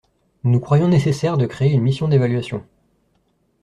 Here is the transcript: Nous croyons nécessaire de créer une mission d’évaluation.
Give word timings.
Nous 0.43 0.59
croyons 0.59 0.87
nécessaire 0.87 1.37
de 1.37 1.45
créer 1.45 1.71
une 1.73 1.83
mission 1.83 2.07
d’évaluation. 2.07 2.65